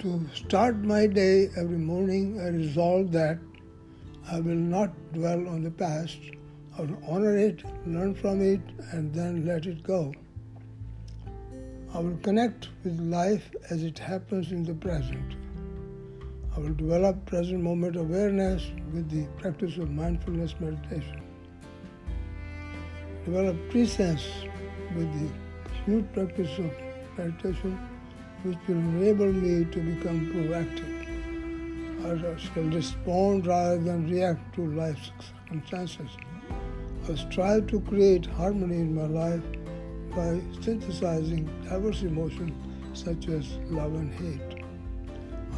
To 0.00 0.20
start 0.34 0.76
my 0.84 1.06
day 1.06 1.48
every 1.56 1.78
morning, 1.78 2.38
I 2.38 2.48
resolve 2.48 3.12
that 3.12 3.38
I 4.30 4.40
will 4.40 4.54
not 4.54 4.90
dwell 5.14 5.48
on 5.48 5.62
the 5.62 5.70
past. 5.70 6.18
I 6.76 6.82
will 6.82 6.98
honor 7.08 7.34
it, 7.38 7.62
learn 7.86 8.14
from 8.14 8.42
it, 8.42 8.60
and 8.92 9.14
then 9.14 9.46
let 9.46 9.64
it 9.64 9.82
go. 9.82 10.12
I 11.94 12.00
will 12.00 12.18
connect 12.18 12.68
with 12.84 13.00
life 13.00 13.50
as 13.70 13.82
it 13.84 13.98
happens 13.98 14.52
in 14.52 14.64
the 14.64 14.74
present. 14.74 15.34
I 16.54 16.60
will 16.60 16.74
develop 16.74 17.24
present 17.24 17.62
moment 17.62 17.96
awareness 17.96 18.70
with 18.92 19.08
the 19.08 19.26
practice 19.40 19.78
of 19.78 19.90
mindfulness 19.90 20.54
meditation. 20.60 21.22
Develop 23.24 23.56
presence 23.70 24.28
with 24.94 25.10
the 25.20 25.30
pursuit 25.86 26.12
practice 26.12 26.58
of 26.58 26.70
meditation 27.16 27.78
which 28.46 28.58
will 28.68 28.76
enable 28.76 29.32
me 29.32 29.64
to 29.64 29.80
become 29.80 30.32
proactive. 30.32 30.96
I 32.04 32.38
shall 32.38 32.62
respond 32.64 33.46
rather 33.46 33.78
than 33.78 34.08
react 34.08 34.54
to 34.54 34.66
life's 34.66 35.10
circumstances. 35.28 36.10
I 37.08 37.14
strive 37.16 37.66
to 37.68 37.80
create 37.80 38.26
harmony 38.26 38.76
in 38.76 38.94
my 38.94 39.06
life 39.06 39.42
by 40.14 40.40
synthesizing 40.62 41.48
diverse 41.68 42.02
emotions 42.02 42.52
such 42.94 43.28
as 43.28 43.58
love 43.70 43.94
and 43.94 44.12
hate. 44.12 44.64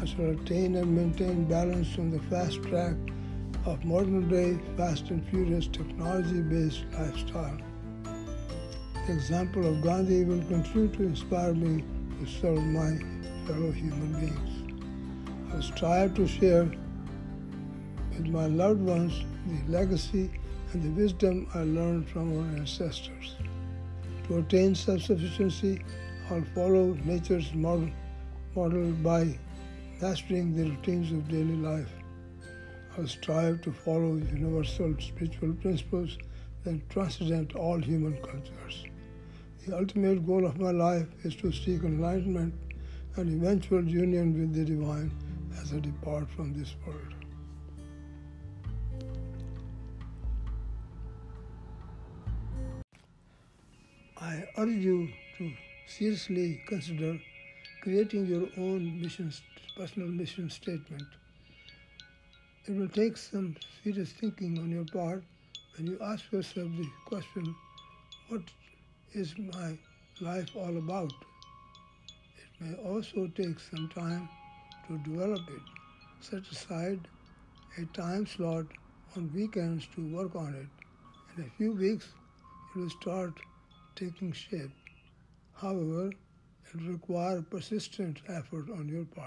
I 0.00 0.04
shall 0.04 0.30
attain 0.30 0.76
and 0.76 0.94
maintain 0.94 1.44
balance 1.44 1.98
on 1.98 2.10
the 2.10 2.20
fast 2.30 2.62
track 2.62 2.94
of 3.64 3.84
modern 3.84 4.28
day, 4.28 4.58
fast 4.76 5.10
and 5.10 5.26
furious 5.28 5.66
technology 5.66 6.40
based 6.40 6.84
lifestyle. 6.92 7.58
The 9.06 9.12
example 9.12 9.66
of 9.66 9.82
Gandhi 9.82 10.24
will 10.24 10.42
continue 10.44 10.88
to 10.88 11.02
inspire 11.02 11.54
me 11.54 11.84
to 12.18 12.26
serve 12.26 12.62
my 12.62 12.98
fellow 13.46 13.70
human 13.70 14.12
beings. 14.20 15.54
I 15.54 15.60
strive 15.60 16.14
to 16.14 16.26
share 16.26 16.64
with 18.10 18.26
my 18.26 18.46
loved 18.46 18.80
ones 18.80 19.24
the 19.46 19.72
legacy 19.72 20.30
and 20.72 20.82
the 20.82 21.00
wisdom 21.00 21.46
I 21.54 21.60
learned 21.60 22.08
from 22.08 22.38
our 22.38 22.56
ancestors. 22.56 23.36
To 24.28 24.38
attain 24.38 24.74
self 24.74 25.02
sufficiency, 25.02 25.82
I'll 26.30 26.44
follow 26.54 26.94
nature's 27.04 27.52
model, 27.54 27.90
model 28.54 28.90
by 28.92 29.38
mastering 30.00 30.56
the 30.56 30.70
routines 30.70 31.12
of 31.12 31.28
daily 31.28 31.56
life. 31.56 31.92
I'll 32.96 33.06
strive 33.06 33.60
to 33.62 33.72
follow 33.72 34.16
universal 34.16 34.94
spiritual 34.98 35.52
principles 35.54 36.18
that 36.64 36.88
transcend 36.90 37.52
all 37.52 37.78
human 37.78 38.16
cultures. 38.22 38.84
The 39.66 39.76
ultimate 39.76 40.24
goal 40.24 40.46
of 40.46 40.60
my 40.60 40.70
life 40.70 41.08
is 41.24 41.34
to 41.36 41.50
seek 41.50 41.82
enlightenment 41.82 42.54
and 43.16 43.28
eventual 43.28 43.82
union 43.82 44.38
with 44.38 44.54
the 44.54 44.64
divine 44.64 45.10
as 45.60 45.72
I 45.72 45.80
depart 45.80 46.30
from 46.30 46.52
this 46.52 46.76
world. 46.86 47.14
I 54.20 54.44
urge 54.56 54.68
you 54.68 55.08
to 55.38 55.50
seriously 55.88 56.62
consider 56.68 57.18
creating 57.82 58.26
your 58.26 58.46
own 58.56 59.00
mission, 59.00 59.32
personal 59.76 60.08
mission 60.08 60.48
statement. 60.48 61.08
It 62.66 62.76
will 62.76 62.88
take 62.88 63.16
some 63.16 63.56
serious 63.82 64.12
thinking 64.12 64.60
on 64.60 64.70
your 64.70 64.84
part 64.84 65.24
when 65.76 65.88
you 65.88 65.98
ask 66.00 66.30
yourself 66.30 66.68
the 66.76 66.88
question, 67.04 67.52
what 68.28 68.42
is 69.12 69.34
my 69.38 69.78
life 70.20 70.54
all 70.56 70.76
about? 70.76 71.12
It 72.38 72.60
may 72.60 72.74
also 72.76 73.26
take 73.28 73.58
some 73.60 73.88
time 73.94 74.28
to 74.86 74.98
develop 74.98 75.40
it. 75.48 75.62
Set 76.20 76.42
aside 76.50 77.08
a 77.78 77.84
time 77.86 78.26
slot 78.26 78.66
on 79.16 79.30
weekends 79.34 79.86
to 79.94 80.02
work 80.14 80.34
on 80.34 80.54
it. 80.54 80.68
In 81.36 81.44
a 81.44 81.50
few 81.56 81.72
weeks, 81.72 82.06
it 82.74 82.78
will 82.78 82.90
start 82.90 83.32
taking 83.94 84.32
shape. 84.32 84.70
However, 85.54 86.08
it 86.08 86.74
will 86.74 86.92
require 86.92 87.42
persistent 87.42 88.20
effort 88.28 88.70
on 88.70 88.88
your 88.88 89.04
part. 89.04 89.24